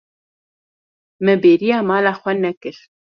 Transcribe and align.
Me 1.23 1.33
bêriya 1.43 1.77
mala 1.89 2.11
xwe 2.21 2.31
nekir. 2.43 2.77